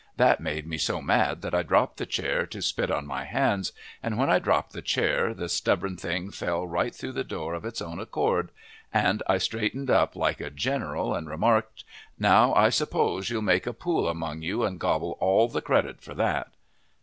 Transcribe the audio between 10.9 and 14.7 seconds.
and remarked: "Now I suppose you'll make a pool among you